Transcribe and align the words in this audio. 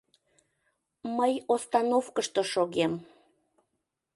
Мый 1.17 1.33
остановкышто 1.53 2.41
шогем— 2.51 2.93